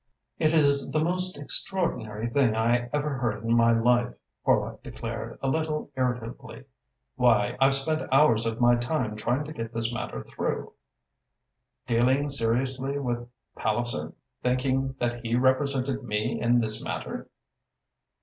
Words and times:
"It 0.39 0.51
is 0.55 0.91
the 0.91 1.03
most 1.03 1.37
extraordinary 1.37 2.25
thing 2.25 2.55
I 2.55 2.89
ever 2.91 3.19
heard 3.19 3.43
in 3.43 3.55
my 3.55 3.71
life," 3.71 4.11
Horlock 4.43 4.81
declared, 4.81 5.37
a 5.43 5.47
little 5.47 5.91
irritably. 5.95 6.63
"Why, 7.17 7.55
I've 7.59 7.75
spent 7.75 8.11
hours 8.11 8.47
of 8.47 8.59
my 8.59 8.77
time 8.77 9.15
trying 9.15 9.43
to 9.45 9.53
get 9.53 9.75
this 9.75 9.93
matter 9.93 10.23
through." 10.23 10.73
"Dealing 11.85 12.29
seriously 12.29 12.97
with 12.97 13.29
Palliser, 13.55 14.13
thinking 14.41 14.95
that 14.99 15.23
he 15.23 15.35
represented 15.35 16.03
me 16.03 16.41
in 16.41 16.61
this 16.61 16.83
matter?" 16.83 17.29